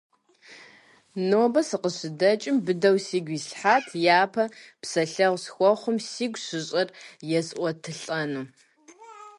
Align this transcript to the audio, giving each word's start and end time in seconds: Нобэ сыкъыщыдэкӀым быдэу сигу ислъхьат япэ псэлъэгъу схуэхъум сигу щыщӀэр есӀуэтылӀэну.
Нобэ 1.29 1.61
сыкъыщыдэкӀым 1.67 2.57
быдэу 2.65 2.97
сигу 3.05 3.33
ислъхьат 3.37 3.85
япэ 4.21 4.43
псэлъэгъу 4.81 5.39
схуэхъум 5.43 5.97
сигу 6.09 6.39
щыщӀэр 6.45 6.89
есӀуэтылӀэну. 7.39 8.43